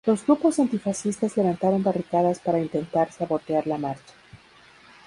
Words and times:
Los 0.07 0.25
grupos 0.25 0.57
antifascistas 0.59 1.37
levantaron 1.37 1.83
barricadas 1.83 2.39
para 2.39 2.57
intentar 2.57 3.11
sabotear 3.11 3.67
la 3.67 3.77
marcha. 3.77 4.15